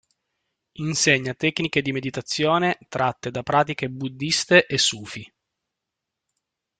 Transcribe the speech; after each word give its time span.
Insegna 0.79 1.35
tecniche 1.35 1.83
di 1.83 1.91
meditazione 1.91 2.79
tratte 2.89 3.29
da 3.29 3.43
pratiche 3.43 3.87
buddhiste 3.87 4.65
e 4.65 4.79
sufi. 4.79 5.31